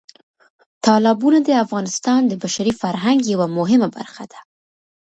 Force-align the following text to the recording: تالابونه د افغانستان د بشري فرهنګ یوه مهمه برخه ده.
تالابونه 0.85 1.39
د 1.43 1.49
افغانستان 1.63 2.21
د 2.27 2.33
بشري 2.43 2.73
فرهنګ 2.81 3.19
یوه 3.33 3.47
مهمه 3.57 3.87
برخه 3.95 4.23
ده. 4.31 4.39